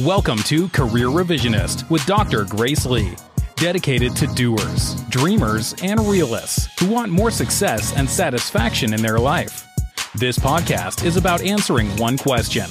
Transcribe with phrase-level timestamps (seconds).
[0.00, 2.44] Welcome to Career Revisionist with Dr.
[2.44, 3.14] Grace Lee,
[3.54, 9.66] dedicated to doers, dreamers, and realists who want more success and satisfaction in their life.
[10.14, 12.66] This podcast is about answering one question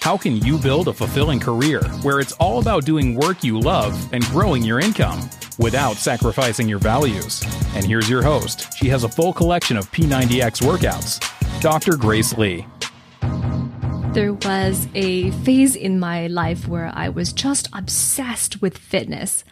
[0.00, 4.10] How can you build a fulfilling career where it's all about doing work you love
[4.14, 5.28] and growing your income
[5.58, 7.42] without sacrificing your values?
[7.74, 8.72] And here's your host.
[8.74, 11.98] She has a full collection of P90X workouts, Dr.
[11.98, 12.64] Grace Lee.
[14.12, 19.44] There was a phase in my life where I was just obsessed with fitness.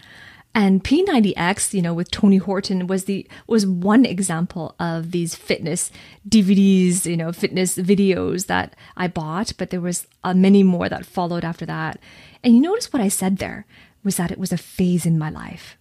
[0.53, 5.93] And P90X, you know, with Tony Horton was the was one example of these fitness
[6.29, 11.07] DVDs, you know, fitness videos that I bought, but there was uh, many more that
[11.07, 12.01] followed after that.
[12.43, 13.65] And you notice what I said there
[14.03, 15.77] was that it was a phase in my life.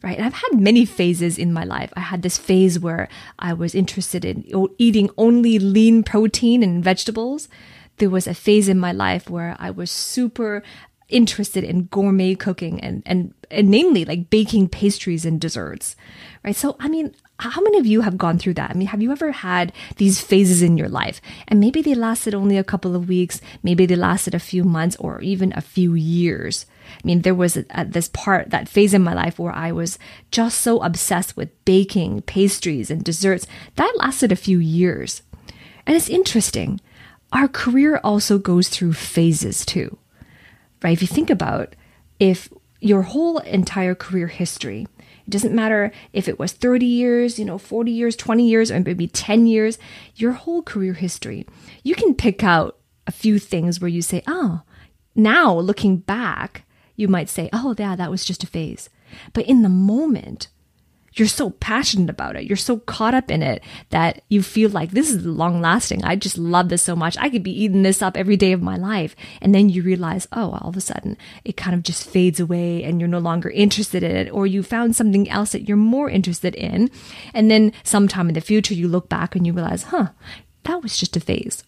[0.00, 0.16] Right?
[0.16, 1.92] And I've had many phases in my life.
[1.96, 3.08] I had this phase where
[3.40, 4.44] I was interested in
[4.78, 7.48] eating only lean protein and vegetables
[7.98, 10.62] there was a phase in my life where I was super
[11.08, 15.94] interested in gourmet cooking and, and, and namely like baking pastries and desserts,
[16.44, 16.56] right?
[16.56, 18.70] So, I mean, how many of you have gone through that?
[18.70, 21.20] I mean, have you ever had these phases in your life?
[21.46, 24.96] And maybe they lasted only a couple of weeks, maybe they lasted a few months
[24.96, 26.66] or even a few years.
[26.88, 29.72] I mean, there was a, a, this part, that phase in my life where I
[29.72, 29.98] was
[30.30, 33.46] just so obsessed with baking, pastries, and desserts.
[33.76, 35.22] That lasted a few years.
[35.86, 36.80] And it's interesting
[37.32, 39.98] our career also goes through phases too,
[40.82, 40.92] right?
[40.92, 41.74] If you think about
[42.18, 42.48] if
[42.80, 47.58] your whole entire career history, it doesn't matter if it was 30 years, you know,
[47.58, 49.78] 40 years, 20 years, or maybe 10 years,
[50.14, 51.46] your whole career history,
[51.82, 54.62] you can pick out a few things where you say, oh,
[55.14, 58.88] now looking back, you might say, oh, yeah, that was just a phase.
[59.32, 60.48] But in the moment,
[61.16, 62.44] you're so passionate about it.
[62.44, 66.04] You're so caught up in it that you feel like this is long lasting.
[66.04, 67.16] I just love this so much.
[67.18, 69.16] I could be eating this up every day of my life.
[69.40, 72.84] And then you realize, oh, all of a sudden it kind of just fades away
[72.84, 76.10] and you're no longer interested in it, or you found something else that you're more
[76.10, 76.90] interested in.
[77.32, 80.08] And then sometime in the future, you look back and you realize, huh,
[80.64, 81.64] that was just a phase.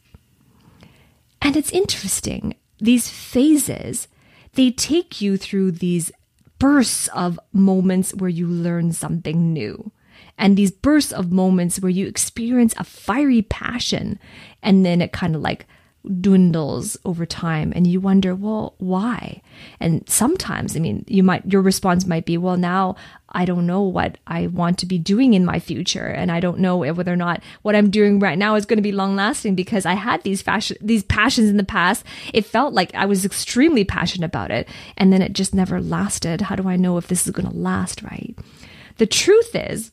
[1.41, 2.56] And it's interesting.
[2.78, 4.08] These phases,
[4.54, 6.12] they take you through these
[6.58, 9.91] bursts of moments where you learn something new.
[10.36, 14.19] And these bursts of moments where you experience a fiery passion
[14.62, 15.66] and then it kind of like
[16.20, 19.42] dwindles over time and you wonder well why?
[19.80, 22.96] And sometimes i mean you might your response might be well now
[23.30, 26.58] i don't know what i want to be doing in my future and i don't
[26.58, 29.54] know whether or not what i'm doing right now is going to be long lasting
[29.54, 32.04] because i had these fashion these passions in the past.
[32.32, 36.42] It felt like i was extremely passionate about it and then it just never lasted.
[36.42, 38.36] How do i know if this is going to last right?
[38.96, 39.92] The truth is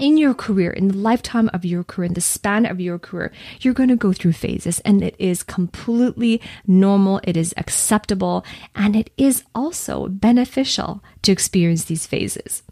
[0.00, 3.30] in your career, in the lifetime of your career, in the span of your career,
[3.60, 7.20] you're going to go through phases and it is completely normal.
[7.24, 8.44] It is acceptable
[8.74, 12.62] and it is also beneficial to experience these phases.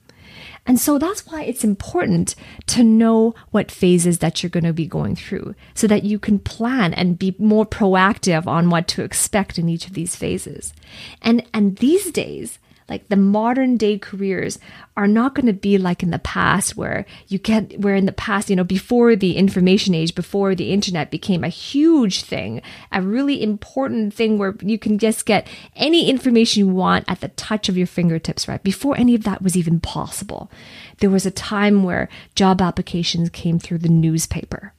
[0.67, 2.35] And so that's why it's important
[2.67, 6.39] to know what phases that you're going to be going through so that you can
[6.39, 10.75] plan and be more proactive on what to expect in each of these phases.
[11.23, 14.59] And, and these days, like the modern day careers
[14.97, 18.13] are not going to be like in the past where you get where in the
[18.13, 22.61] past you know before the information age before the internet became a huge thing
[22.93, 25.47] a really important thing where you can just get
[25.77, 28.63] any information you want at the touch of your fingertips right?
[28.63, 30.51] Before any of that was even possible.
[30.99, 34.73] There was a time where job applications came through the newspaper.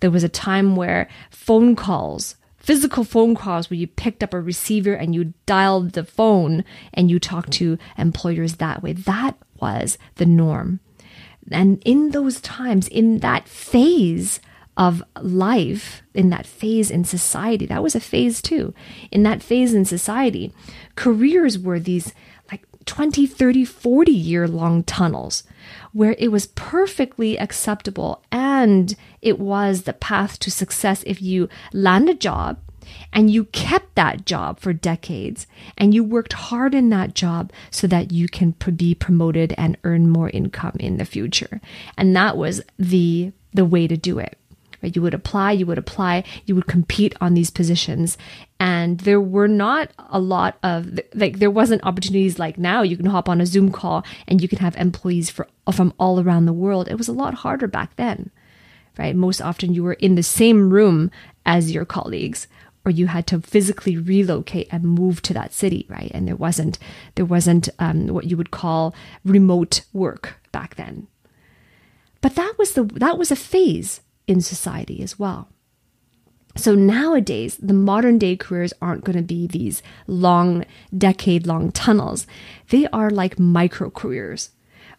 [0.00, 4.40] There was a time where phone calls physical phone calls where you picked up a
[4.40, 8.92] receiver and you dialed the phone and you talked to employers that way.
[8.92, 10.80] That was the norm.
[11.52, 14.40] And in those times, in that phase
[14.76, 18.74] of life, in that phase in society, that was a phase too.
[19.12, 20.52] In that phase in society,
[20.96, 22.12] careers were these
[22.86, 25.42] 20, 30, 40 year long tunnels
[25.92, 28.94] where it was perfectly acceptable and
[29.26, 32.58] it was the path to success if you land a job
[33.12, 37.88] and you kept that job for decades and you worked hard in that job so
[37.88, 41.60] that you can be promoted and earn more income in the future.
[41.98, 44.38] And that was the the way to do it.
[44.82, 44.94] Right?
[44.94, 48.18] You would apply, you would apply, you would compete on these positions.
[48.60, 52.82] And there were not a lot of, like, there wasn't opportunities like now.
[52.82, 56.20] You can hop on a Zoom call and you can have employees for, from all
[56.20, 56.88] around the world.
[56.88, 58.30] It was a lot harder back then,
[58.98, 59.14] right?
[59.14, 61.10] Most often you were in the same room
[61.44, 62.48] as your colleagues
[62.84, 66.10] or you had to physically relocate and move to that city, right?
[66.14, 66.78] And there wasn't
[67.16, 68.94] there wasn't um, what you would call
[69.24, 71.08] remote work back then.
[72.20, 75.48] But that was the that was a phase in society as well.
[76.56, 80.64] So nowadays, the modern day careers aren't going to be these long,
[80.96, 82.26] decade long tunnels.
[82.70, 84.50] They are like micro careers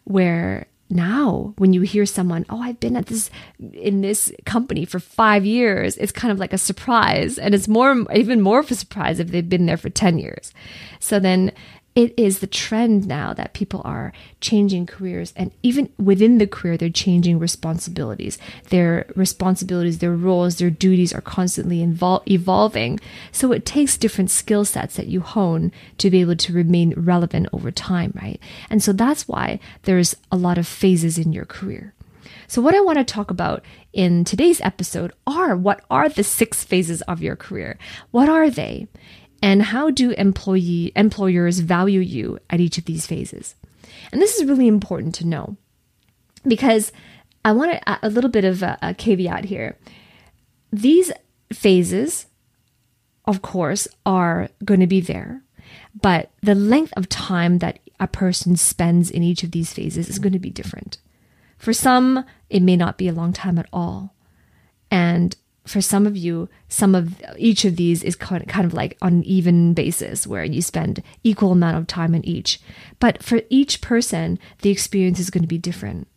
[0.03, 3.29] where now when you hear someone, oh, I've been at this
[3.73, 7.37] in this company for five years, it's kind of like a surprise.
[7.37, 10.53] And it's more even more of a surprise if they've been there for 10 years.
[10.99, 11.51] So then
[11.97, 16.77] it is the trend now that people are changing careers and even within the career
[16.77, 18.37] they're changing responsibilities
[18.69, 22.99] their responsibilities their roles their duties are constantly invol- evolving
[23.31, 27.47] so it takes different skill sets that you hone to be able to remain relevant
[27.51, 28.39] over time right
[28.69, 31.95] and so that's why there's a lot of phases in your career
[32.49, 36.63] so what I want to talk about in today's episode are what are the six
[36.63, 37.77] phases of your career?
[38.11, 38.87] What are they?
[39.41, 43.55] And how do employee employers value you at each of these phases?
[44.11, 45.57] And this is really important to know
[46.47, 46.91] because
[47.43, 49.77] i want add a little bit of a, a caveat here.
[50.71, 51.11] These
[51.51, 52.27] phases
[53.25, 55.43] of course are going to be there
[56.01, 60.19] but the length of time that a person spends in each of these phases is
[60.19, 60.97] going to be different.
[61.57, 64.13] For some it may not be a long time at all.
[64.91, 65.35] And
[65.67, 69.23] for some of you, some of each of these is kind of like on an
[69.25, 72.59] even basis where you spend equal amount of time in each.
[72.99, 76.07] But for each person, the experience is going to be different.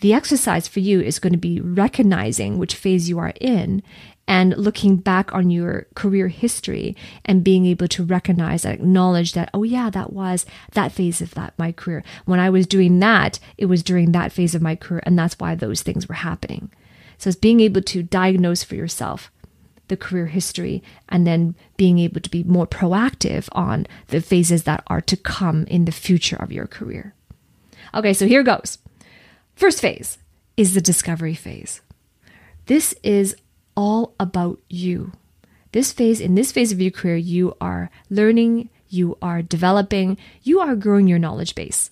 [0.00, 3.82] The exercise for you is going to be recognizing which phase you are in
[4.28, 6.94] and looking back on your career history
[7.24, 11.34] and being able to recognize and acknowledge that, oh yeah, that was that phase of
[11.34, 12.04] that my career.
[12.26, 15.38] When I was doing that, it was during that phase of my career, and that's
[15.38, 16.70] why those things were happening.
[17.18, 19.30] So it's being able to diagnose for yourself
[19.88, 24.84] the career history and then being able to be more proactive on the phases that
[24.86, 27.14] are to come in the future of your career.
[27.94, 28.78] Okay, so here goes.
[29.56, 30.18] First phase
[30.56, 31.80] is the discovery phase.
[32.66, 33.34] This is
[33.76, 35.12] all about you.
[35.72, 40.60] This phase, in this phase of your career, you are learning, you are developing, you
[40.60, 41.90] are growing your knowledge base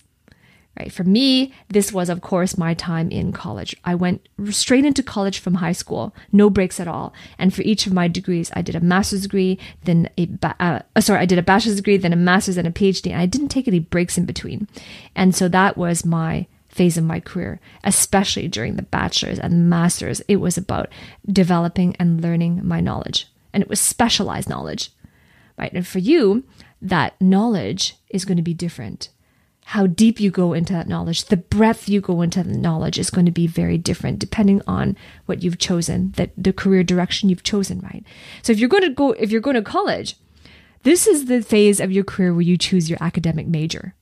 [0.79, 0.91] right?
[0.91, 3.75] For me, this was, of course, my time in college.
[3.83, 7.13] I went straight into college from high school, no breaks at all.
[7.37, 10.29] And for each of my degrees, I did a master's degree, then a,
[10.59, 13.11] uh, sorry, I did a bachelor's degree, then a master's and a PhD.
[13.11, 14.67] And I didn't take any breaks in between.
[15.15, 20.21] And so that was my phase of my career, especially during the bachelor's and master's.
[20.27, 20.89] It was about
[21.25, 23.27] developing and learning my knowledge.
[23.51, 24.91] And it was specialized knowledge,
[25.57, 25.73] right?
[25.73, 26.43] And for you,
[26.79, 29.09] that knowledge is going to be different
[29.71, 33.09] how deep you go into that knowledge, the breadth you go into the knowledge is
[33.09, 37.43] going to be very different depending on what you've chosen, that the career direction you've
[37.43, 38.01] chosen, right?
[38.43, 40.15] So if you're going to go, if you're going to college,
[40.83, 43.93] this is the phase of your career where you choose your academic major,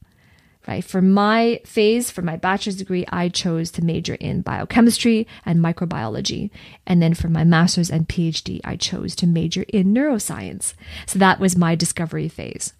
[0.67, 0.83] right?
[0.83, 6.51] For my phase, for my bachelor's degree, I chose to major in biochemistry and microbiology.
[6.85, 10.75] And then for my master's and PhD, I chose to major in neuroscience.
[11.07, 12.74] So that was my discovery phase.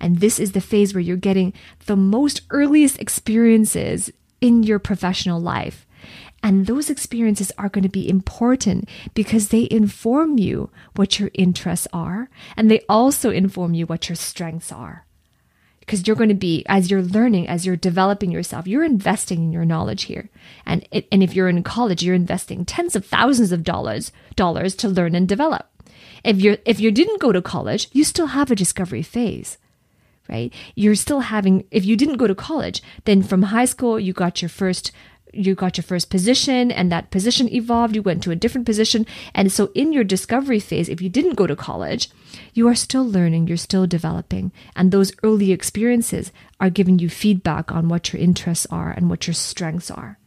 [0.00, 1.52] And this is the phase where you're getting
[1.86, 4.10] the most earliest experiences
[4.40, 5.86] in your professional life.
[6.42, 11.86] And those experiences are going to be important because they inform you what your interests
[11.92, 15.04] are, and they also inform you what your strengths are.
[15.80, 19.52] Because you're going to be, as you're learning, as you're developing yourself, you're investing in
[19.52, 20.30] your knowledge here.
[20.64, 24.74] And, it, and if you're in college, you're investing tens of thousands of dollars, dollars
[24.76, 25.68] to learn and develop.
[26.24, 29.58] If you're, if you didn't go to college, you still have a discovery phase
[30.30, 30.52] right?
[30.74, 34.40] You're still having, if you didn't go to college, then from high school, you got
[34.40, 34.92] your first
[35.32, 39.06] you got your first position and that position evolved you went to a different position.
[39.34, 42.10] And so in your discovery phase if you didn't go to college
[42.52, 44.52] you are still learning you're still developing.
[44.74, 49.26] And those early experiences are giving you feedback on what your interests are and what
[49.26, 50.18] your strengths are.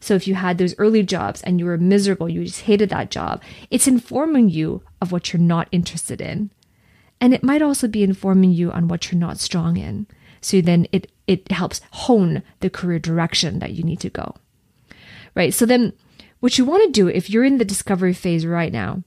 [0.00, 3.10] So if you had those early jobs and you were miserable you just hated that
[3.10, 6.50] job it's informing you of what you're not interested in
[7.20, 10.06] and it might also be informing you on what you're not strong in.
[10.40, 14.36] So then it, it helps hone the career direction that you need to go.
[15.34, 15.52] Right.
[15.52, 15.92] So then
[16.40, 19.02] what you want to do if you're in the discovery phase right now,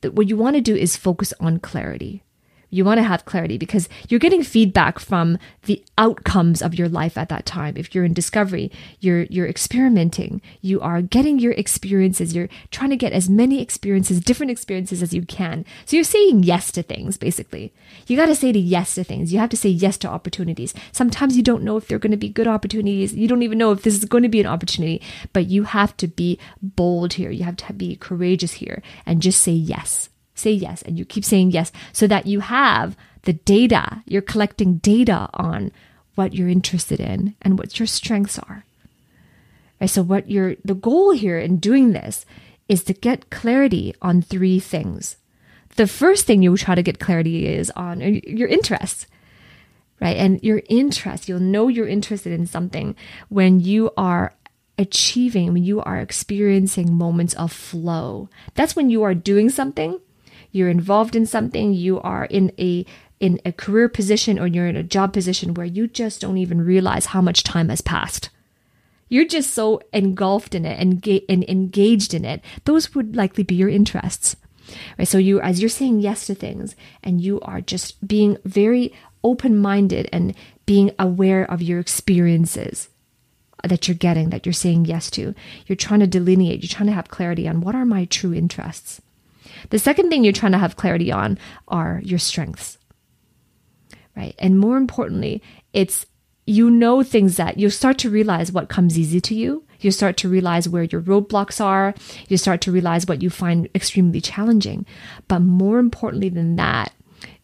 [0.00, 2.22] that what you want to do is focus on clarity.
[2.70, 7.16] You want to have clarity because you're getting feedback from the outcomes of your life
[7.16, 7.76] at that time.
[7.76, 8.70] If you're in discovery,
[9.00, 10.42] you're you're experimenting.
[10.60, 12.34] You are getting your experiences.
[12.34, 15.64] You're trying to get as many experiences, different experiences as you can.
[15.86, 17.72] So you're saying yes to things basically.
[18.06, 19.32] You got to say to yes to things.
[19.32, 20.74] You have to say yes to opportunities.
[20.92, 23.14] Sometimes you don't know if they're going to be good opportunities.
[23.14, 25.00] You don't even know if this is going to be an opportunity,
[25.32, 27.30] but you have to be bold here.
[27.30, 31.24] You have to be courageous here and just say yes say yes and you keep
[31.24, 34.02] saying yes so that you have the data.
[34.06, 35.72] You're collecting data on
[36.14, 38.64] what you're interested in and what your strengths are.
[39.80, 39.90] Right?
[39.90, 42.26] So what your the goal here in doing this
[42.68, 45.16] is to get clarity on three things.
[45.76, 49.06] The first thing you try to get clarity is on your interests,
[50.00, 50.16] right?
[50.16, 52.96] And your interest, you'll know you're interested in something
[53.28, 54.34] when you are
[54.76, 58.28] achieving, when you are experiencing moments of flow.
[58.54, 60.00] That's when you are doing something,
[60.50, 62.86] you're involved in something, you are in a
[63.20, 66.64] in a career position or you're in a job position where you just don't even
[66.64, 68.30] realize how much time has passed.
[69.08, 72.42] You're just so engulfed in it and, and engaged in it.
[72.64, 74.36] Those would likely be your interests.
[74.98, 75.08] Right?
[75.08, 78.92] So you as you're saying yes to things and you are just being very
[79.24, 80.34] open-minded and
[80.66, 82.88] being aware of your experiences
[83.64, 85.34] that you're getting, that you're saying yes to.
[85.66, 89.00] You're trying to delineate, you're trying to have clarity on what are my true interests.
[89.70, 91.38] The second thing you're trying to have clarity on
[91.68, 92.78] are your strengths.
[94.16, 94.34] Right?
[94.38, 96.06] And more importantly, it's
[96.46, 99.64] you know things that you start to realize what comes easy to you.
[99.80, 101.94] You start to realize where your roadblocks are.
[102.28, 104.86] You start to realize what you find extremely challenging.
[105.28, 106.92] But more importantly than that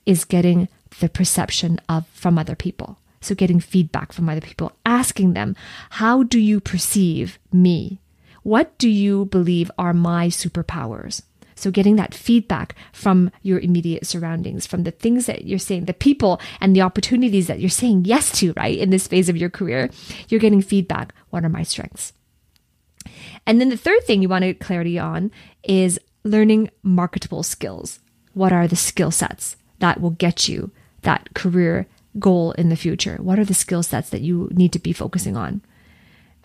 [0.07, 0.69] is getting
[1.01, 2.99] the perception of from other people.
[3.21, 5.57] So getting feedback from other people, asking them,
[5.91, 8.01] how do you perceive me?
[8.43, 11.23] What do you believe are my superpowers?
[11.55, 15.95] So getting that feedback from your immediate surroundings, from the things that you're saying, the
[15.95, 18.79] people and the opportunities that you're saying yes to, right?
[18.79, 19.91] In this phase of your career,
[20.29, 21.15] you're getting feedback.
[21.31, 22.13] What are my strengths?
[23.47, 25.31] And then the third thing you want to get clarity on
[25.63, 28.01] is learning marketable skills.
[28.33, 30.71] What are the skill sets that will get you
[31.03, 31.87] that career
[32.19, 33.17] goal in the future?
[33.21, 35.63] What are the skill sets that you need to be focusing on?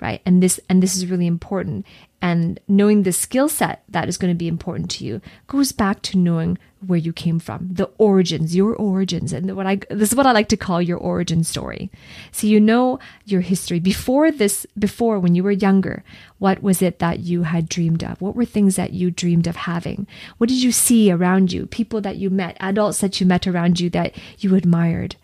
[0.02, 0.22] Right.
[0.26, 1.86] And this, and this is really important.
[2.22, 6.02] And knowing the skill set that is going to be important to you goes back
[6.04, 9.34] to knowing where you came from, the origins, your origins.
[9.34, 11.90] And what I, this is what I like to call your origin story.
[12.32, 16.04] So you know your history before this, before when you were younger,
[16.38, 18.22] what was it that you had dreamed of?
[18.22, 20.08] What were things that you dreamed of having?
[20.38, 21.66] What did you see around you?
[21.66, 25.16] People that you met, adults that you met around you that you admired?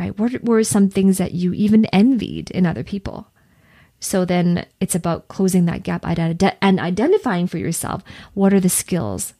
[0.00, 0.18] right?
[0.18, 3.28] What were some things that you even envied in other people?
[4.00, 8.02] So then it's about closing that gap and identifying for yourself
[8.34, 9.34] what are the skills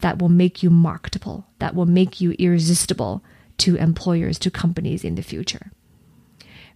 [0.00, 3.22] that will make you marketable, that will make you irresistible
[3.58, 5.70] to employers, to companies in the future.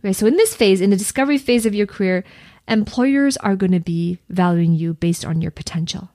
[0.02, 0.16] Right.
[0.16, 2.24] So in this phase, in the discovery phase of your career,
[2.68, 6.10] employers are going to be valuing you based on your potential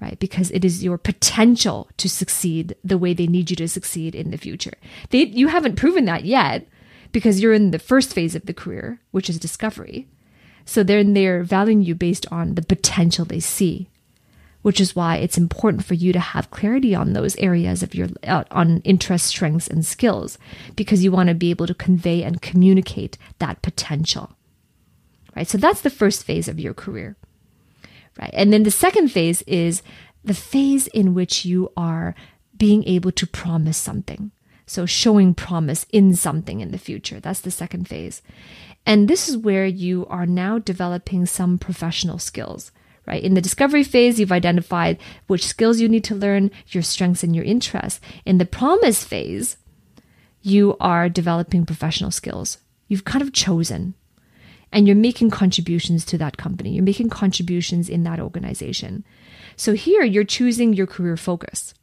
[0.00, 0.18] right?
[0.18, 4.30] Because it is your potential to succeed the way they need you to succeed in
[4.30, 4.74] the future.
[5.10, 6.66] They, you haven't proven that yet
[7.12, 10.08] because you're in the first phase of the career, which is discovery.
[10.64, 13.88] So then they're valuing you based on the potential they see,
[14.62, 18.08] which is why it's important for you to have clarity on those areas of your
[18.26, 20.38] uh, on interest, strengths, and skills,
[20.74, 24.32] because you want to be able to convey and communicate that potential.
[25.36, 25.46] Right.
[25.46, 27.16] So that's the first phase of your career
[28.18, 28.30] right?
[28.32, 29.82] And then the second phase is
[30.24, 32.14] the phase in which you are
[32.56, 34.30] being able to promise something.
[34.66, 37.20] So showing promise in something in the future.
[37.20, 38.20] That's the second phase.
[38.84, 42.72] And this is where you are now developing some professional skills,
[43.06, 43.22] right?
[43.22, 47.34] In the discovery phase, you've identified which skills you need to learn, your strengths and
[47.34, 48.00] your interests.
[48.24, 49.56] In the promise phase,
[50.42, 52.58] you are developing professional skills.
[52.88, 53.94] You've kind of chosen
[54.72, 56.70] and you're making contributions to that company.
[56.70, 59.04] You're making contributions in that organization.
[59.56, 61.74] So here you're choosing your career focus,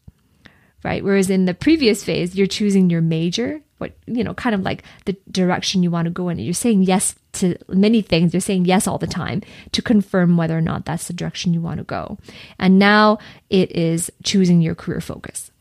[0.84, 1.04] right?
[1.04, 4.84] Whereas in the previous phase, you're choosing your major, what, you know, kind of like
[5.06, 6.40] the direction you want to go in.
[6.40, 8.34] You're saying yes to many things.
[8.34, 11.62] You're saying yes all the time to confirm whether or not that's the direction you
[11.62, 12.18] want to go.
[12.60, 13.18] And now
[13.50, 15.52] it is choosing your career focus.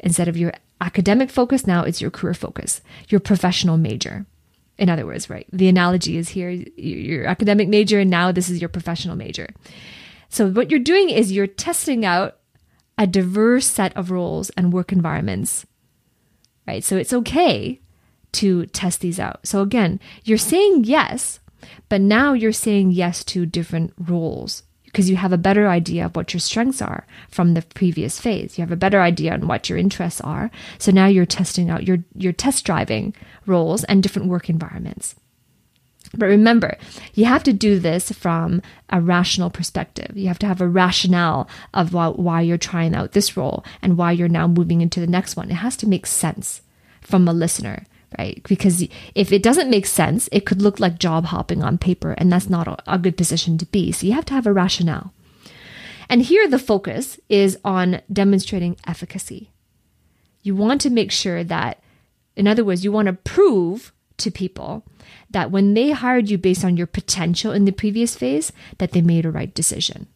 [0.00, 4.26] Instead of your academic focus, now it's your career focus, your professional major.
[4.78, 5.46] In other words, right?
[5.52, 9.50] The analogy is here your academic major, and now this is your professional major.
[10.30, 12.38] So, what you're doing is you're testing out
[13.00, 15.66] a diverse set of roles and work environments,
[16.68, 16.84] right?
[16.84, 17.80] So, it's okay
[18.32, 19.40] to test these out.
[19.44, 21.40] So, again, you're saying yes,
[21.88, 26.16] but now you're saying yes to different roles because you have a better idea of
[26.16, 28.58] what your strengths are from the previous phase.
[28.58, 30.50] You have a better idea on what your interests are.
[30.78, 33.14] So now you're testing out, you're, you're test driving
[33.46, 35.14] roles and different work environments.
[36.12, 36.76] But remember,
[37.14, 40.16] you have to do this from a rational perspective.
[40.16, 44.12] You have to have a rationale of why, you're trying out this role and why
[44.12, 45.50] you're now moving into the next one.
[45.50, 46.62] It has to make sense
[47.00, 47.86] from a listener
[48.18, 48.42] right?
[48.48, 52.32] Because if it doesn't make sense, it could look like job hopping on paper, and
[52.32, 53.92] that's not a good position to be.
[53.92, 55.12] So you have to have a rationale.
[56.08, 59.50] And here the focus is on demonstrating efficacy.
[60.42, 61.82] You want to make sure that,
[62.34, 64.84] in other words, you want to prove to people
[65.30, 69.00] that when they hired you based on your potential in the previous phase, that they
[69.00, 70.08] made a right decision.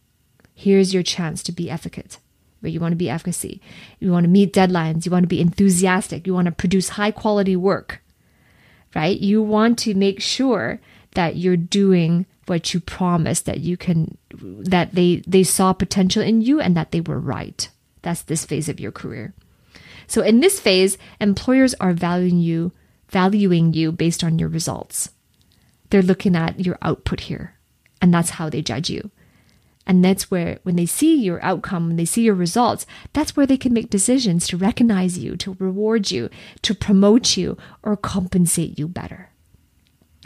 [0.54, 2.18] Here's your chance to be advocate.
[2.62, 3.61] But you want to be efficacy.
[4.00, 5.04] You want to meet deadlines.
[5.04, 6.26] You want to be enthusiastic.
[6.26, 8.02] You want to produce high quality work,
[8.94, 9.18] right?
[9.21, 10.80] You want to make sure
[11.12, 16.40] that you're doing what you promised that you can, that they, they saw potential in
[16.40, 17.68] you and that they were right.
[18.02, 19.35] That's this phase of your career.
[20.06, 22.73] So in this phase, employers are valuing you,
[23.14, 25.11] valuing you based on your results.
[25.90, 27.54] They're looking at your output here,
[28.02, 29.12] and that's how they judge you.
[29.87, 33.47] And that's where, when they see your outcome, when they see your results, that's where
[33.47, 36.28] they can make decisions to recognize you, to reward you,
[36.62, 39.30] to promote you, or compensate you better.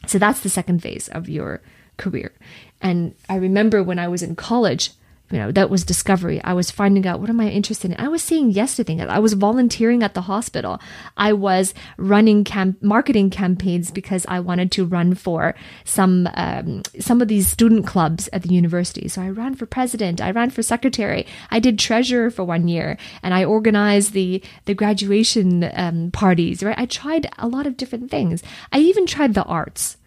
[0.07, 1.61] So that's the second phase of your
[1.99, 2.33] career.
[2.81, 4.93] And I remember when I was in college,
[5.31, 6.43] you know, that was discovery.
[6.43, 8.01] I was finding out what am I interested in.
[8.01, 9.03] I was saying yes to things.
[9.03, 10.81] I was volunteering at the hospital.
[11.17, 12.47] I was running
[12.81, 15.55] marketing campaigns because I wanted to run for
[15.85, 19.07] some um, some of these student clubs at the university.
[19.09, 20.21] So I ran for president.
[20.21, 21.27] I ran for secretary.
[21.51, 26.63] I did treasurer for one year, and I organized the the graduation um, parties.
[26.63, 26.79] Right.
[26.79, 28.43] I tried a lot of different things.
[28.73, 29.99] I even tried the arts.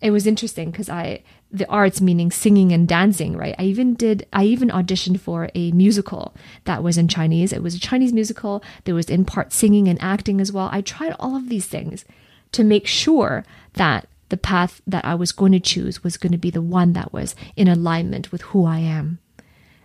[0.00, 3.54] It was interesting because I the arts meaning singing and dancing right?
[3.58, 7.52] I even did i even auditioned for a musical that was in chinese.
[7.52, 10.68] It was a chinese musical there was in part singing and acting as well.
[10.72, 12.04] I tried all of these things
[12.52, 16.38] to make sure that the path that i was going to choose was going to
[16.38, 19.18] be the one that was in alignment with who i am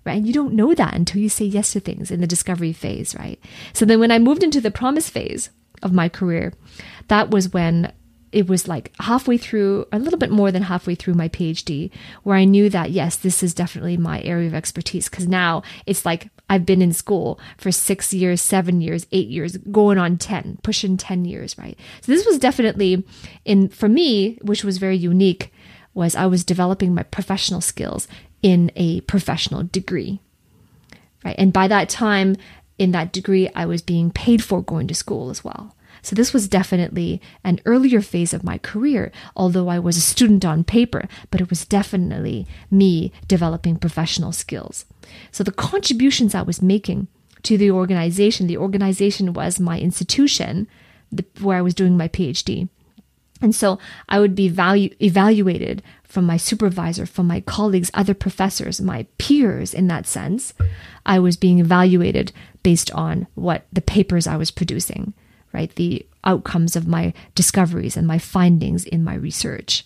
[0.06, 0.18] right?
[0.18, 3.16] And you don't know that until you say yes to things in the discovery phase
[3.16, 3.40] right?
[3.74, 5.50] So then when i moved into the promise phase
[5.82, 6.54] of my career
[7.08, 7.92] that was when
[8.36, 11.90] it was like halfway through, a little bit more than halfway through my PhD,
[12.24, 15.08] where I knew that, yes, this is definitely my area of expertise.
[15.08, 19.56] Cause now it's like I've been in school for six years, seven years, eight years,
[19.72, 21.80] going on 10, pushing 10 years, right?
[22.02, 23.06] So this was definitely
[23.46, 25.54] in, for me, which was very unique,
[25.94, 28.06] was I was developing my professional skills
[28.44, 30.20] in a professional degree,
[31.24, 31.36] right?
[31.38, 32.36] And by that time,
[32.78, 35.74] in that degree, I was being paid for going to school as well.
[36.06, 40.46] So this was definitely an earlier phase of my career, although I was a student
[40.46, 44.86] on paper, but it was definitely me developing professional skills.
[45.32, 47.08] So the contributions I was making
[47.42, 50.68] to the organization, the organization was my institution
[51.42, 52.70] where I was doing my PhD.
[53.42, 58.80] And so I would be value, evaluated from my supervisor, from my colleagues, other professors,
[58.80, 60.54] my peers in that sense.
[61.04, 65.16] I was being evaluated based on what the papers I was producing
[65.56, 65.74] right?
[65.76, 69.86] The outcomes of my discoveries and my findings in my research.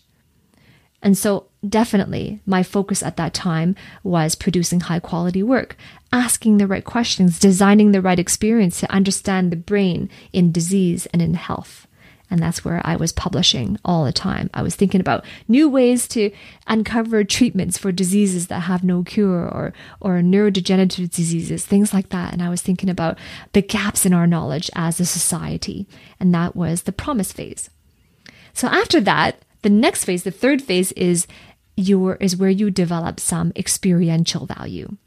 [1.02, 5.78] And so, definitely, my focus at that time was producing high quality work,
[6.12, 11.22] asking the right questions, designing the right experience to understand the brain in disease and
[11.22, 11.88] in health.
[12.32, 14.50] And that's where I was publishing all the time.
[14.54, 16.32] I was thinking about new ways to
[16.68, 22.34] uncover treatments for diseases that have no cure or, or neurodegenerative diseases, things like that.
[22.34, 23.18] And I was thinking about
[23.54, 25.88] the gaps in our knowledge as a society.
[26.20, 27.70] And that was the promise phase.
[28.54, 31.28] So after that, the next phase, the third phase is
[31.76, 34.98] your, is where you develop some experiential value.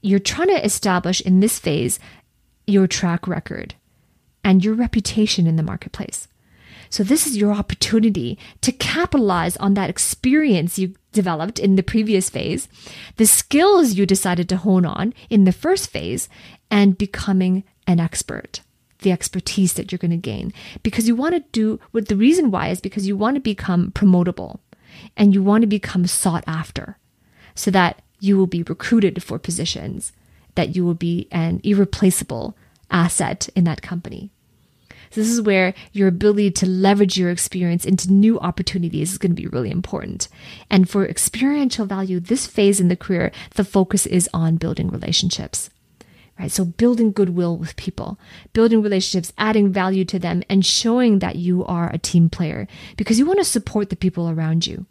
[0.00, 1.98] You're trying to establish in this phase
[2.66, 3.74] your track record
[4.44, 6.27] and your reputation in the marketplace.
[6.90, 12.30] So this is your opportunity to capitalize on that experience you developed in the previous
[12.30, 12.68] phase,
[13.16, 16.28] the skills you decided to hone on in the first phase,
[16.70, 18.60] and becoming an expert.
[19.00, 22.50] The expertise that you're going to gain because you want to do what the reason
[22.50, 24.58] why is because you want to become promotable
[25.16, 26.98] and you want to become sought after
[27.54, 30.12] so that you will be recruited for positions
[30.58, 32.56] that you will be an irreplaceable
[32.90, 34.32] asset in that company.
[35.10, 39.34] So this is where your ability to leverage your experience into new opportunities is going
[39.34, 40.28] to be really important.
[40.70, 45.70] And for experiential value, this phase in the career, the focus is on building relationships.
[46.38, 46.52] Right?
[46.52, 48.16] So building goodwill with people,
[48.52, 53.18] building relationships, adding value to them, and showing that you are a team player because
[53.18, 54.86] you want to support the people around you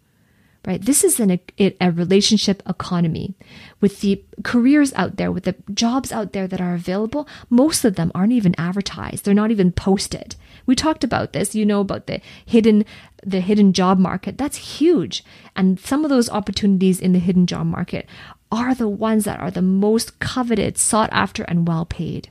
[0.67, 0.81] right?
[0.81, 3.35] This is an, a, a relationship economy.
[3.79, 7.95] With the careers out there, with the jobs out there that are available, most of
[7.95, 9.23] them aren't even advertised.
[9.23, 10.35] They're not even posted.
[10.65, 11.55] We talked about this.
[11.55, 12.85] You know about the hidden
[13.25, 14.37] the hidden job market.
[14.37, 15.23] That's huge.
[15.55, 18.07] And some of those opportunities in the hidden job market
[18.51, 22.29] are the ones that are the most coveted, sought after, and well paid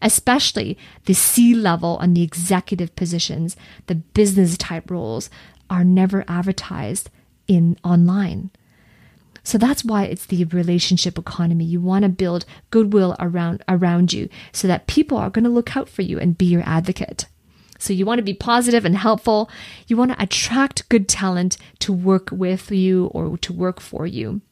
[0.00, 3.56] especially the C level and the executive positions,
[3.88, 5.28] the business type roles
[5.68, 7.10] are never advertised
[7.48, 8.50] in online.
[9.42, 11.64] So that's why it's the relationship economy.
[11.64, 15.74] You want to build goodwill around around you so that people are going to look
[15.74, 17.24] out for you and be your advocate.
[17.78, 19.48] So you want to be positive and helpful.
[19.86, 24.42] You want to attract good talent to work with you or to work for you.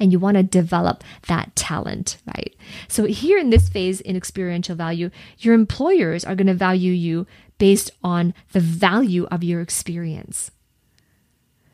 [0.00, 2.54] and you want to develop that talent, right?
[2.86, 7.26] So here in this phase in experiential value, your employers are going to value you
[7.58, 10.50] based on the value of your experience.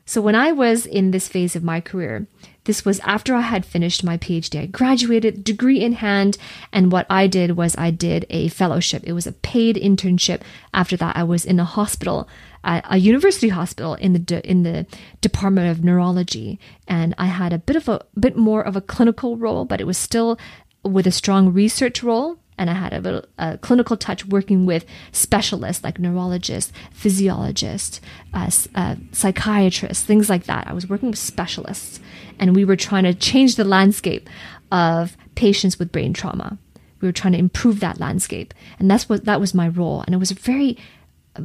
[0.07, 2.27] So when I was in this phase of my career,
[2.65, 4.61] this was after I had finished my PhD.
[4.61, 6.37] I graduated, degree in hand,
[6.71, 9.03] and what I did was I did a fellowship.
[9.05, 10.41] It was a paid internship.
[10.73, 12.29] After that, I was in a hospital,
[12.63, 14.85] a university hospital in the de- in the
[15.21, 19.37] Department of Neurology, and I had a bit of a bit more of a clinical
[19.37, 20.37] role, but it was still
[20.83, 24.85] with a strong research role and I had a, little, a clinical touch working with
[25.11, 27.99] specialists like neurologists, physiologists,
[28.33, 30.67] uh, uh, psychiatrists, things like that.
[30.67, 31.99] I was working with specialists,
[32.39, 34.29] and we were trying to change the landscape
[34.71, 36.57] of patients with brain trauma.
[37.01, 40.01] We were trying to improve that landscape, and that's what that was my role.
[40.01, 40.77] And it was a very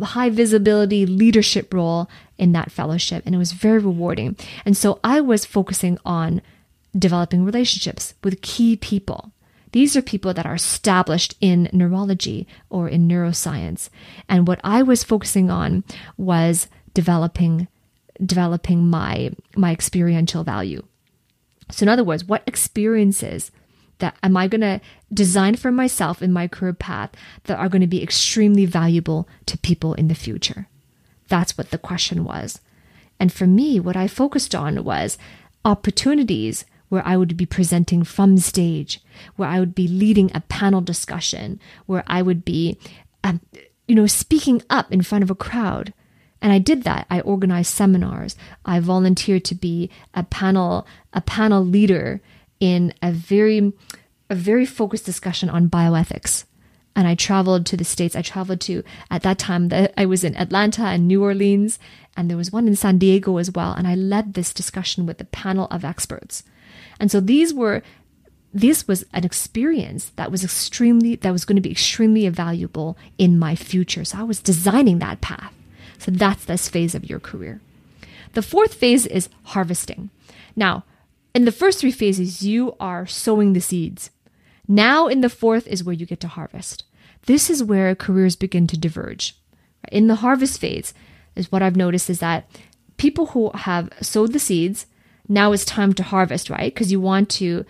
[0.01, 4.37] high visibility leadership role in that fellowship, and it was very rewarding.
[4.65, 6.41] And so I was focusing on
[6.97, 9.30] developing relationships with key people
[9.73, 13.89] these are people that are established in neurology or in neuroscience.
[14.29, 15.85] And what I was focusing on
[16.17, 17.69] was developing
[18.25, 20.83] developing my my experiential value.
[21.71, 23.51] So in other words, what experiences
[23.99, 24.81] that am I going to
[25.13, 27.11] design for myself in my career path
[27.45, 30.69] that are going to be extremely valuable to people in the future?
[31.29, 32.61] That's what the question was.
[33.21, 35.19] And for me, what I focused on was
[35.65, 39.01] opportunities where I would be presenting from stage,
[39.37, 42.79] where I would be leading a panel discussion, where I would be,
[43.25, 43.41] um,
[43.89, 45.95] you know, speaking up in front of a crowd.
[46.43, 47.07] And I did that.
[47.09, 48.37] I organized seminars.
[48.65, 52.21] I volunteered to be a panel, a panel leader
[52.59, 53.73] in a very,
[54.29, 56.45] a very focused discussion on bioethics.
[56.97, 58.17] And I traveled to the States.
[58.17, 61.79] I traveled to, at that time, the, I was in Atlanta and New Orleans,
[62.17, 63.75] and there was one in San Diego as well.
[63.75, 66.43] And I led this discussion with a panel of experts.
[67.01, 67.83] And so these were
[68.53, 73.39] this was an experience that was extremely that was going to be extremely valuable in
[73.39, 74.05] my future.
[74.05, 75.53] So I was designing that path.
[75.99, 77.61] So that's this phase of your career.
[78.35, 80.11] The fourth phase is harvesting.
[80.55, 80.85] Now,
[81.35, 84.11] in the first three phases, you are sowing the seeds.
[84.69, 86.85] Now, in the fourth is where you get to harvest.
[87.27, 89.37] This is where careers begin to diverge.
[89.91, 90.95] In the harvest phase,
[91.37, 92.49] is what I've noticed is that
[92.97, 94.87] people who have sowed the seeds
[95.31, 96.75] now it's time to harvest, right?
[96.75, 97.65] Because you want to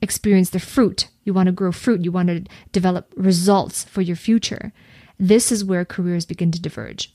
[0.00, 1.08] experience the fruit.
[1.24, 2.04] You want to grow fruit.
[2.04, 4.72] You want to develop results for your future.
[5.18, 7.12] This is where careers begin to diverge,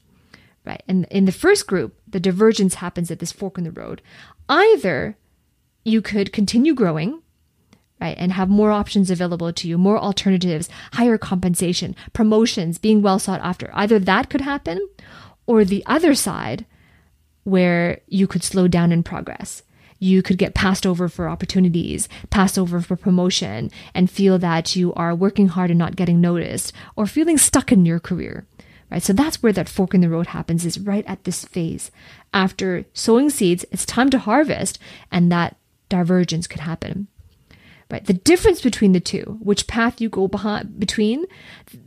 [0.66, 0.84] right?
[0.86, 4.02] And in the first group, the divergence happens at this fork in the road.
[4.50, 5.18] Either
[5.86, 7.22] you could continue growing,
[8.02, 13.18] right, and have more options available to you, more alternatives, higher compensation, promotions, being well
[13.18, 13.70] sought after.
[13.74, 14.86] Either that could happen,
[15.48, 16.66] or the other side,
[17.46, 19.64] where you could slow down in progress
[20.00, 24.94] you could get passed over for opportunities, passed over for promotion, and feel that you
[24.94, 28.46] are working hard and not getting noticed, or feeling stuck in your career.
[28.92, 29.02] Right?
[29.02, 31.92] So that's where that fork in the road happens, is right at this phase.
[32.34, 34.78] After sowing seeds, it's time to harvest,
[35.12, 35.56] and that
[35.90, 37.08] divergence could happen.
[37.90, 38.06] Right?
[38.06, 41.26] The difference between the two, which path you go behind between,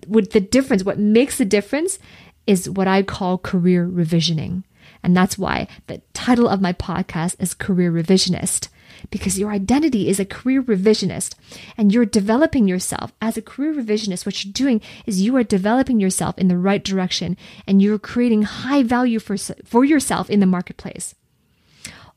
[0.06, 1.98] with the difference, what makes the difference
[2.46, 4.64] is what I call career revisioning.
[5.02, 8.68] And that's why the title of my podcast is Career Revisionist,
[9.10, 11.34] because your identity is a career revisionist
[11.76, 14.26] and you're developing yourself as a career revisionist.
[14.26, 18.42] What you're doing is you are developing yourself in the right direction and you're creating
[18.42, 21.14] high value for, for yourself in the marketplace.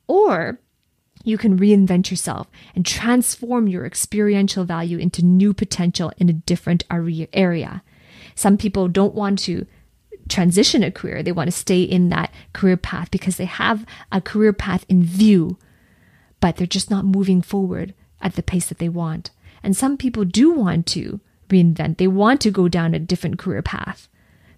[0.07, 0.59] Or
[1.23, 6.83] you can reinvent yourself and transform your experiential value into new potential in a different
[7.33, 7.83] area.
[8.33, 9.67] Some people don't want to
[10.31, 11.21] transition a career.
[11.21, 15.03] They want to stay in that career path because they have a career path in
[15.03, 15.57] view,
[16.39, 19.29] but they're just not moving forward at the pace that they want.
[19.61, 21.97] And some people do want to reinvent.
[21.97, 24.07] They want to go down a different career path.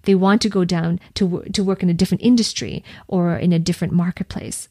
[0.03, 3.59] They want to go down to to work in a different industry or in a
[3.59, 4.69] different marketplace.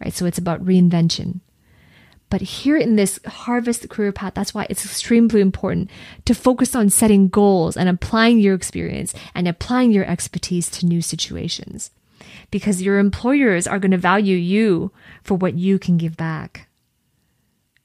[0.00, 0.14] Right?
[0.14, 1.40] So it's about reinvention.
[2.30, 5.90] But here in this harvest career path, that's why it's extremely important
[6.24, 11.02] to focus on setting goals and applying your experience and applying your expertise to new
[11.02, 11.90] situations.
[12.50, 14.92] Because your employers are going to value you
[15.24, 16.68] for what you can give back.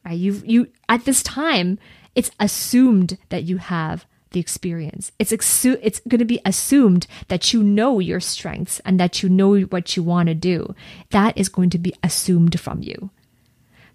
[0.05, 0.17] Right?
[0.17, 1.79] You you at this time,
[2.13, 5.11] it's assumed that you have the experience.
[5.17, 9.29] It's exu- it's going to be assumed that you know your strengths and that you
[9.29, 10.75] know what you want to do.
[11.09, 13.09] That is going to be assumed from you.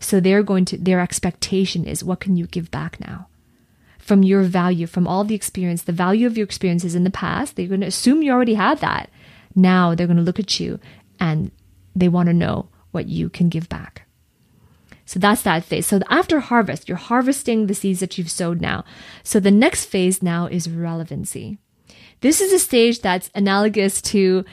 [0.01, 3.29] So they're going to, their expectation is what can you give back now?
[3.99, 7.55] From your value, from all the experience, the value of your experiences in the past,
[7.55, 9.11] they're going to assume you already had that.
[9.55, 10.81] Now they're going to look at you
[11.21, 11.53] and
[11.95, 14.07] they want to know what you can give back.
[15.05, 15.87] So that's that phase.
[15.87, 18.85] So after harvest, you're harvesting the seeds that you've sowed now.
[19.23, 21.59] So the next phase now is relevancy.
[22.21, 24.45] This is a stage that's analogous to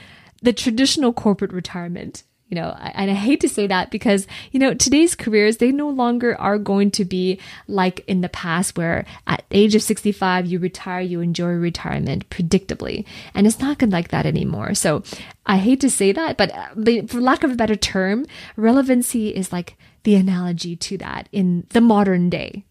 [0.42, 4.74] the traditional corporate retirement you know and i hate to say that because you know
[4.74, 9.44] today's careers they no longer are going to be like in the past where at
[9.50, 13.04] age of 65 you retire you enjoy retirement predictably.
[13.34, 14.74] And it's not good like that anymore.
[14.74, 15.02] So
[15.46, 19.28] i hate to say that but, uh, but for lack of a better term relevancy
[19.28, 22.64] is like the analogy to that in the modern day.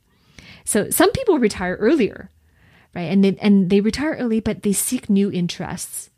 [0.66, 2.30] So some people retire earlier
[2.96, 3.12] right?
[3.12, 6.10] And they and they retire early but they seek new interests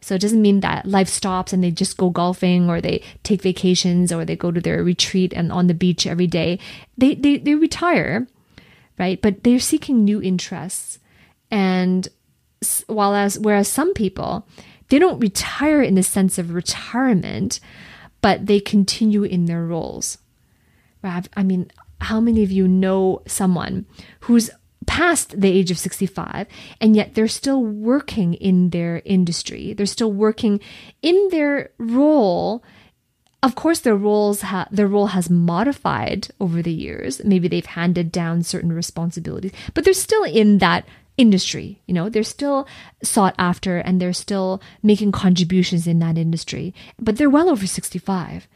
[0.00, 3.42] so it doesn't mean that life stops and they just go golfing or they take
[3.42, 6.58] vacations or they go to their retreat and on the beach every day.
[6.96, 8.26] They they, they retire,
[8.98, 9.20] right?
[9.20, 10.98] But they're seeking new interests.
[11.50, 12.08] And
[12.86, 14.46] while as whereas some people
[14.88, 17.60] they don't retire in the sense of retirement,
[18.20, 20.18] but they continue in their roles.
[21.02, 23.86] I mean, how many of you know someone
[24.20, 24.50] who's
[24.88, 26.48] past the age of 65
[26.80, 29.74] and yet they're still working in their industry.
[29.74, 30.60] They're still working
[31.02, 32.64] in their role.
[33.42, 37.22] Of course their roles ha- their role has modified over the years.
[37.22, 40.84] Maybe they've handed down certain responsibilities but they're still in that
[41.18, 42.08] industry you know?
[42.08, 42.66] They're still
[43.02, 48.48] sought after and they're still making contributions in that industry but they're well over 65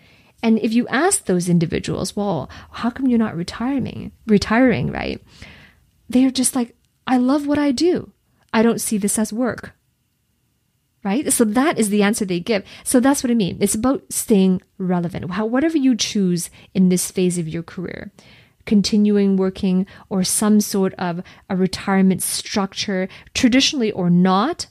[0.42, 4.90] and if you ask those individuals well how come you're not retiring retiring?
[4.90, 5.20] right
[6.08, 8.12] they're just like, I love what I do.
[8.52, 9.72] I don't see this as work.
[11.04, 11.32] Right?
[11.32, 12.64] So that is the answer they give.
[12.84, 13.58] So that's what I mean.
[13.60, 15.32] It's about staying relevant.
[15.32, 18.12] How, whatever you choose in this phase of your career,
[18.66, 24.68] continuing working or some sort of a retirement structure, traditionally or not,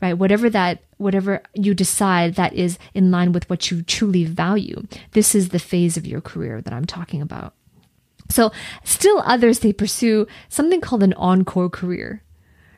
[0.00, 0.14] right?
[0.14, 4.86] Whatever that, whatever you decide that is in line with what you truly value.
[5.10, 7.54] This is the phase of your career that I'm talking about.
[8.28, 8.52] So
[8.84, 12.22] still others, they pursue something called an encore career,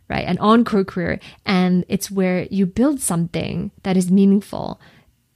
[0.09, 0.27] right?
[0.27, 1.19] An encore career.
[1.45, 4.81] And it's where you build something that is meaningful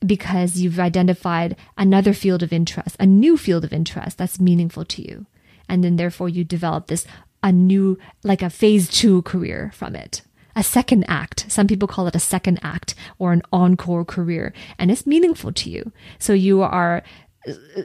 [0.05, 5.03] because you've identified another field of interest, a new field of interest that's meaningful to
[5.03, 5.27] you.
[5.69, 7.07] And then therefore you develop this,
[7.43, 10.23] a new, like a phase two career from it
[10.57, 11.47] a second act.
[11.49, 15.71] Some people call it a second act or an encore career, and it's meaningful to
[15.71, 15.93] you.
[16.19, 17.03] So you are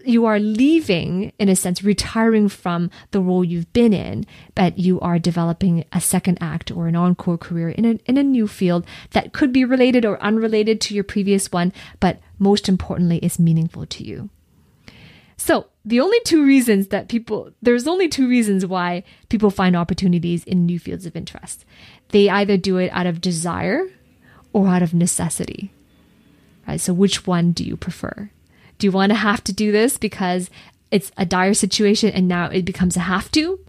[0.05, 4.99] you are leaving, in a sense, retiring from the role you've been in, but you
[5.01, 8.85] are developing a second act or an encore career in a, in a new field
[9.11, 13.85] that could be related or unrelated to your previous one, but most importantly, is meaningful
[13.85, 14.29] to you.
[15.35, 20.43] So, the only two reasons that people, there's only two reasons why people find opportunities
[20.43, 21.65] in new fields of interest.
[22.09, 23.87] They either do it out of desire
[24.51, 25.71] or out of necessity.
[26.67, 26.79] Right?
[26.79, 28.29] So, which one do you prefer?
[28.79, 30.49] Do you want to have to do this because
[30.89, 33.59] it's a dire situation and now it becomes a have to?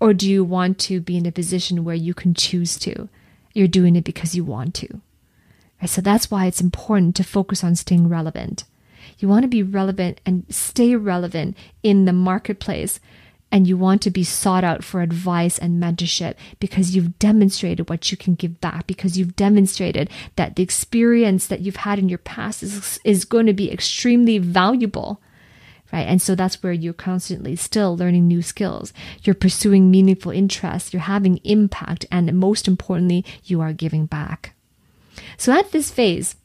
[0.00, 3.08] Or do you want to be in a position where you can choose to?
[3.54, 5.00] You're doing it because you want to.
[5.80, 5.88] Right?
[5.88, 8.64] So that's why it's important to focus on staying relevant.
[9.18, 12.98] You want to be relevant and stay relevant in the marketplace
[13.52, 18.10] and you want to be sought out for advice and mentorship because you've demonstrated what
[18.10, 22.18] you can give back, because you've demonstrated that the experience that you've had in your
[22.18, 25.20] past is, is going to be extremely valuable.
[25.92, 26.08] Right.
[26.08, 28.94] And so that's where you're constantly still learning new skills.
[29.24, 30.94] You're pursuing meaningful interests.
[30.94, 32.06] You're having impact.
[32.10, 34.54] And most importantly, you are giving back.
[35.36, 36.36] So at this phase,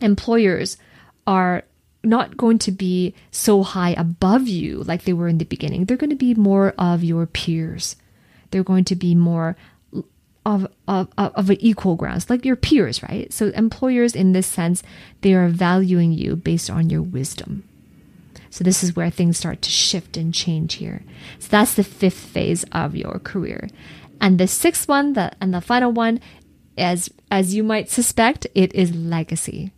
[0.00, 0.78] employers
[1.26, 1.64] are
[2.04, 5.84] not going to be so high above you like they were in the beginning.
[5.84, 7.96] They're going to be more of your peers.
[8.50, 9.56] They're going to be more
[10.44, 13.32] of, of, of an equal grounds, like your peers, right?
[13.32, 14.82] So employers in this sense,
[15.20, 17.64] they are valuing you based on your wisdom.
[18.50, 21.02] So this is where things start to shift and change here.
[21.38, 23.68] So that's the fifth phase of your career.
[24.20, 26.20] And the sixth one, the, and the final one,
[26.76, 29.72] as, as you might suspect, it is legacy.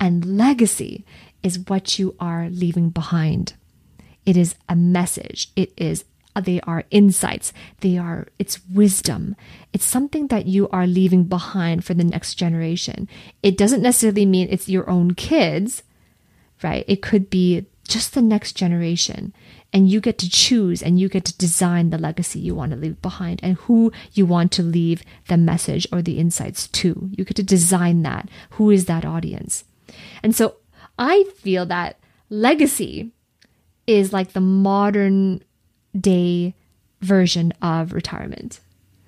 [0.00, 1.04] And legacy
[1.42, 3.54] is what you are leaving behind.
[4.26, 5.50] It is a message.
[5.56, 6.04] It is
[6.40, 7.52] they are insights.
[7.80, 9.36] They are it's wisdom.
[9.72, 13.08] It's something that you are leaving behind for the next generation.
[13.42, 15.82] It doesn't necessarily mean it's your own kids,
[16.62, 16.84] right?
[16.86, 19.32] It could be just the next generation.
[19.72, 22.78] And you get to choose and you get to design the legacy you want to
[22.78, 27.10] leave behind and who you want to leave the message or the insights to.
[27.12, 28.30] You get to design that.
[28.50, 29.64] Who is that audience?
[30.22, 30.56] And so
[30.98, 31.98] I feel that
[32.30, 33.12] legacy
[33.86, 35.42] is like the modern
[35.98, 36.54] day
[37.00, 38.60] version of retirement.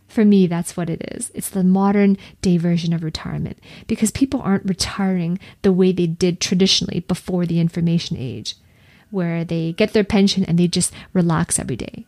[0.09, 1.31] For me, that's what it is.
[1.35, 6.41] It's the modern day version of retirement because people aren't retiring the way they did
[6.41, 8.57] traditionally before the information age.
[9.11, 12.07] where they get their pension and they just relax every day.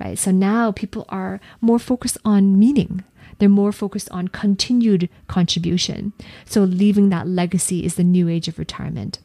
[0.00, 0.18] Right?
[0.18, 3.04] So now people are more focused on meaning.
[3.40, 6.12] They're more focused on continued contribution.
[6.44, 9.18] So leaving that legacy is the new age of retirement.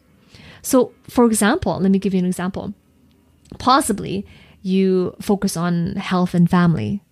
[0.63, 2.73] So, for example, let me give you an example.
[3.59, 4.25] Possibly
[4.63, 7.03] you focus on health and family,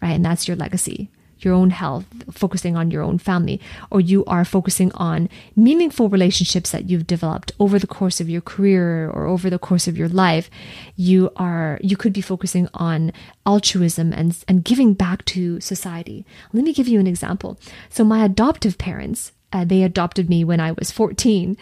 [0.00, 0.12] right?
[0.12, 1.10] And that's your legacy
[1.44, 6.70] your own health, focusing on your own family, or you are focusing on meaningful relationships
[6.70, 10.08] that you've developed over the course of your career or over the course of your
[10.08, 10.50] life,
[10.96, 13.12] you are you could be focusing on
[13.46, 16.24] altruism and and giving back to society.
[16.52, 17.58] Let me give you an example.
[17.88, 21.56] So my adoptive parents, uh, they adopted me when I was 14.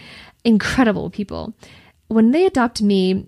[0.44, 1.54] Incredible people.
[2.08, 3.26] When they adopted me,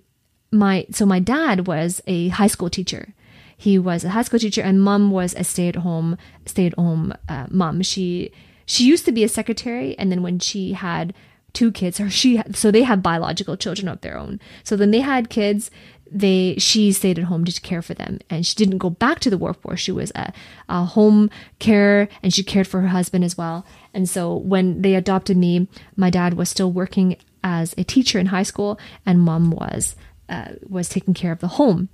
[0.52, 3.14] my so my dad was a high school teacher
[3.60, 6.74] he was a high school teacher, and mom was a stay at home stay at
[6.76, 7.82] home uh, mom.
[7.82, 8.32] She
[8.64, 11.12] she used to be a secretary, and then when she had
[11.52, 14.40] two kids, or she so they have biological children of their own.
[14.64, 15.70] So then they had kids.
[16.10, 19.30] They she stayed at home to care for them, and she didn't go back to
[19.30, 19.80] the workforce.
[19.80, 20.32] She was a,
[20.70, 23.66] a home care, and she cared for her husband as well.
[23.92, 28.26] And so when they adopted me, my dad was still working as a teacher in
[28.26, 29.96] high school, and mom was
[30.30, 31.90] uh, was taking care of the home.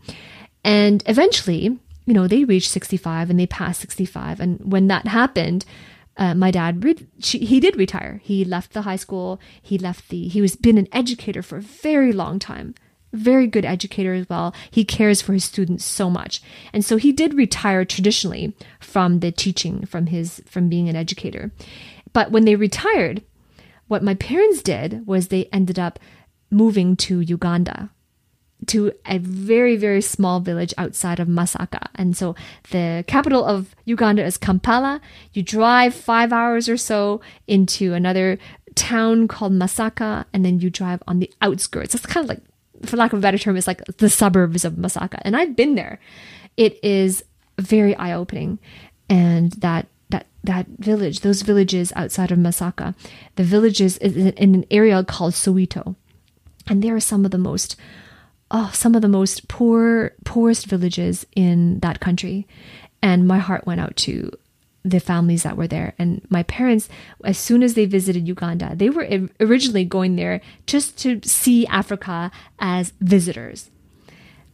[0.66, 4.40] And eventually, you know, they reached 65 and they passed 65.
[4.40, 5.64] And when that happened,
[6.16, 8.20] uh, my dad, re- she, he did retire.
[8.24, 9.40] He left the high school.
[9.62, 12.74] He left the, he was been an educator for a very long time.
[13.12, 14.52] Very good educator as well.
[14.68, 16.42] He cares for his students so much.
[16.72, 21.52] And so he did retire traditionally from the teaching, from his, from being an educator.
[22.12, 23.22] But when they retired,
[23.86, 26.00] what my parents did was they ended up
[26.50, 27.90] moving to Uganda
[28.66, 31.88] to a very, very small village outside of Masaka.
[31.94, 32.34] And so
[32.70, 35.00] the capital of Uganda is Kampala.
[35.32, 38.38] You drive five hours or so into another
[38.74, 41.94] town called Masaka, and then you drive on the outskirts.
[41.94, 42.42] It's kind of like,
[42.84, 45.18] for lack of a better term, it's like the suburbs of Masaka.
[45.22, 45.98] And I've been there.
[46.56, 47.24] It is
[47.58, 48.58] very eye opening.
[49.08, 52.94] And that that that village, those villages outside of Masaka,
[53.36, 55.94] the villages is in an area called Soweto,
[56.66, 57.76] and they are some of the most
[58.50, 62.46] oh, some of the most poor, poorest villages in that country.
[63.02, 64.30] And my heart went out to
[64.84, 65.94] the families that were there.
[65.98, 66.88] And my parents,
[67.24, 72.30] as soon as they visited Uganda, they were originally going there just to see Africa
[72.60, 73.70] as visitors.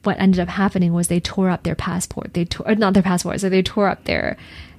[0.05, 2.35] What ended up happening was they tore up their passport.
[2.35, 4.37] They tore, uh, not their passport, so they tore up their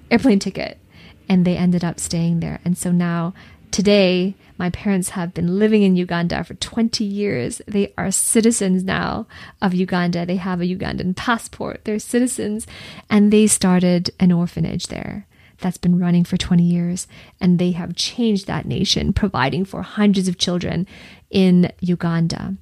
[0.09, 0.79] airplane ticket
[1.29, 2.59] and they ended up staying there.
[2.65, 3.33] And so now
[3.73, 7.59] Today, my parents have been living in Uganda for 20 years.
[7.67, 9.25] They are citizens now
[9.63, 10.27] of Uganda.
[10.27, 11.83] They have a Ugandan passport.
[11.83, 12.67] They're citizens.
[13.09, 15.25] And they started an orphanage there
[15.57, 17.07] that's been running for 20 years.
[17.41, 20.85] And they have changed that nation, providing for hundreds of children
[21.31, 22.55] in Uganda.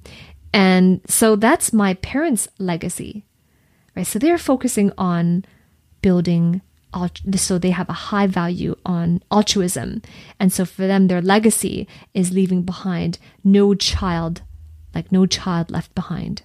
[0.54, 3.26] And so that's my parents' legacy,
[3.94, 4.06] right?
[4.06, 5.44] So they're focusing on
[6.00, 6.62] building
[7.36, 10.02] so they have a high value on altruism.
[10.38, 14.42] And so for them, their legacy is leaving behind no child,
[14.94, 16.42] like no child left behind.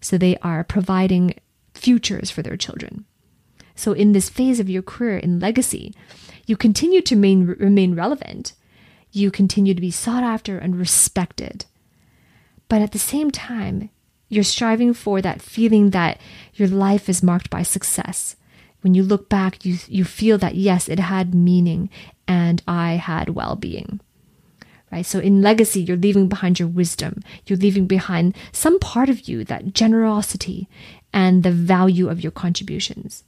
[0.00, 1.34] So they are providing
[1.74, 3.04] futures for their children.
[3.74, 5.94] So in this phase of your career in legacy,
[6.46, 8.52] you continue to remain, remain relevant.
[9.10, 11.64] You continue to be sought after and respected.
[12.68, 13.90] But at the same time,
[14.28, 16.20] you're striving for that feeling that
[16.54, 18.36] your life is marked by success
[18.82, 21.90] when you look back, you, you feel that yes, it had meaning
[22.28, 24.00] and I had well being.
[24.90, 25.06] Right?
[25.06, 27.22] So in legacy, you're leaving behind your wisdom.
[27.46, 30.68] You're leaving behind some part of you, that generosity
[31.14, 33.24] and the value of your contributions.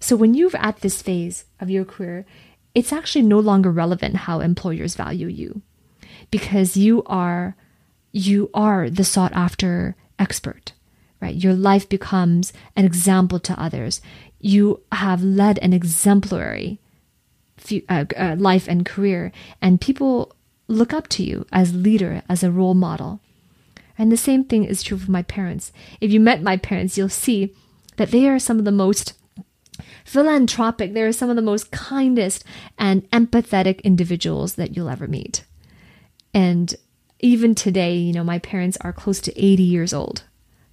[0.00, 2.26] So when you're at this phase of your career,
[2.74, 5.62] it's actually no longer relevant how employers value you
[6.30, 7.56] because you are
[8.12, 10.72] you are the sought after expert
[11.20, 14.00] right your life becomes an example to others
[14.40, 16.78] you have led an exemplary
[17.88, 20.34] uh, uh, life and career, and people
[20.68, 23.20] look up to you as leader, as a role model.
[23.96, 25.72] And the same thing is true for my parents.
[26.00, 27.54] If you met my parents, you'll see
[27.96, 29.14] that they are some of the most
[30.04, 32.44] philanthropic, they are some of the most kindest
[32.78, 35.44] and empathetic individuals that you'll ever meet.
[36.32, 36.74] And
[37.20, 40.22] even today, you know, my parents are close to 80 years old.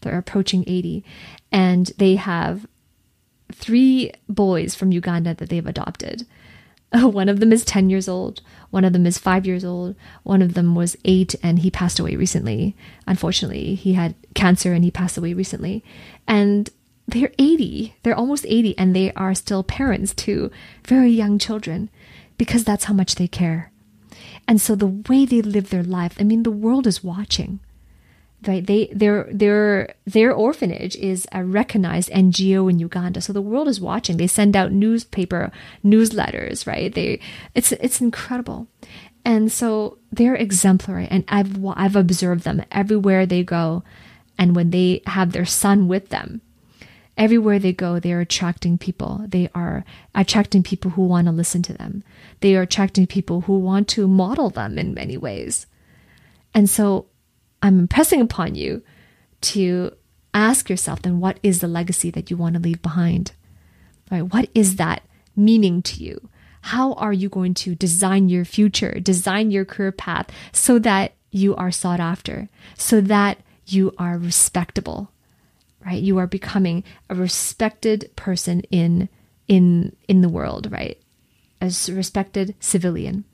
[0.01, 1.03] They're approaching 80.
[1.51, 2.67] And they have
[3.55, 6.25] three boys from Uganda that they've adopted.
[6.93, 10.41] One of them is 10 years old, one of them is five years old, one
[10.41, 12.75] of them was eight and he passed away recently.
[13.07, 15.83] Unfortunately, he had cancer and he passed away recently.
[16.27, 16.69] And
[17.07, 20.51] they're 80, they're almost 80, and they are still parents to
[20.85, 21.89] very young children
[22.37, 23.71] because that's how much they care.
[24.47, 27.59] And so the way they live their life, I mean, the world is watching.
[28.45, 33.21] They their their their orphanage is a recognized ngo in uganda.
[33.21, 34.17] So the world is watching.
[34.17, 35.51] They send out newspaper
[35.83, 36.93] newsletters right?
[36.93, 37.19] They
[37.53, 38.67] it's it's incredible.
[39.23, 43.83] And so they're exemplary and i've i've observed them everywhere they go.
[44.37, 46.41] And when they have their son with them
[47.17, 49.25] everywhere they go they are attracting people.
[49.27, 49.83] They are
[50.13, 52.03] attracting people who want to listen to them.
[52.41, 55.65] They are attracting people who want to model them in many ways.
[56.53, 57.07] And so
[57.65, 58.83] I'm impressing upon you
[59.41, 59.91] to
[60.35, 63.31] ask yourself then what is the legacy that you want to leave behind?
[64.11, 64.21] Right?
[64.21, 65.01] What is that
[65.35, 66.29] meaning to you?
[66.61, 71.55] How are you going to design your future, design your career path so that you
[71.55, 75.09] are sought after, so that you are respectable,
[75.83, 76.01] right?
[76.01, 79.09] You are becoming a respected person in
[79.47, 81.01] in in the world, right?
[81.59, 83.25] As a respected civilian.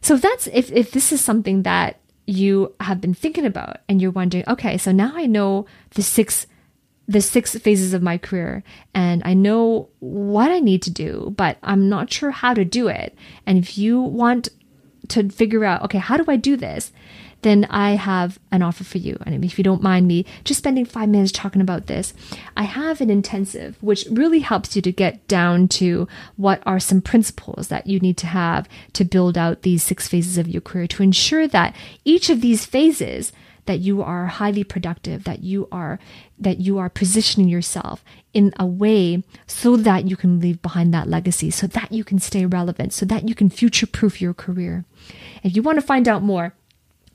[0.00, 4.00] So if that's if if this is something that you have been thinking about and
[4.00, 6.46] you're wondering, okay, so now I know the six
[7.06, 8.62] the six phases of my career
[8.94, 12.88] and I know what I need to do, but I'm not sure how to do
[12.88, 13.14] it.
[13.44, 14.48] And if you want
[15.08, 16.92] to figure out, okay, how do I do this?
[17.44, 19.18] Then I have an offer for you.
[19.24, 22.14] And if you don't mind me just spending five minutes talking about this,
[22.56, 27.02] I have an intensive which really helps you to get down to what are some
[27.02, 30.86] principles that you need to have to build out these six phases of your career
[30.88, 33.32] to ensure that each of these phases
[33.66, 35.98] that you are highly productive that you are
[36.38, 41.08] that you are positioning yourself in a way so that you can leave behind that
[41.08, 44.84] legacy so that you can stay relevant so that you can future proof your career
[45.42, 46.54] if you want to find out more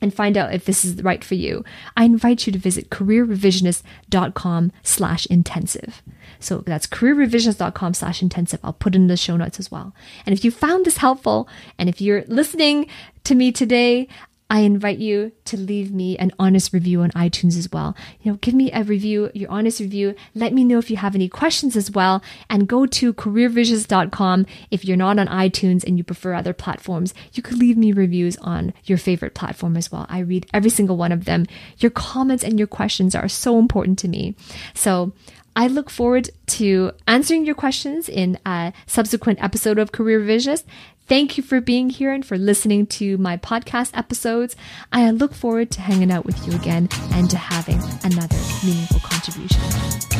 [0.00, 1.64] and find out if this is right for you,
[1.96, 6.02] I invite you to visit careerrevisionist.com slash intensive.
[6.38, 8.60] So that's careerrevisionist.com slash intensive.
[8.64, 9.94] I'll put in the show notes as well.
[10.26, 11.48] And if you found this helpful
[11.78, 12.88] and if you're listening
[13.24, 14.08] to me today,
[14.50, 17.96] I invite you to leave me an honest review on iTunes as well.
[18.20, 20.16] You know, give me a review, your honest review.
[20.34, 22.20] Let me know if you have any questions as well.
[22.50, 24.46] And go to careervisions.com.
[24.72, 28.36] If you're not on iTunes and you prefer other platforms, you could leave me reviews
[28.38, 30.04] on your favorite platform as well.
[30.08, 31.46] I read every single one of them.
[31.78, 34.34] Your comments and your questions are so important to me.
[34.74, 35.12] So
[35.56, 40.64] I look forward to answering your questions in a subsequent episode of Career Revisionist.
[41.10, 44.54] Thank you for being here and for listening to my podcast episodes.
[44.92, 50.19] I look forward to hanging out with you again and to having another meaningful contribution.